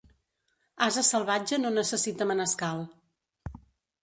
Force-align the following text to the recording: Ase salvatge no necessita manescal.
Ase 0.85 1.03
salvatge 1.09 1.59
no 1.61 1.73
necessita 1.75 2.29
manescal. 2.31 2.83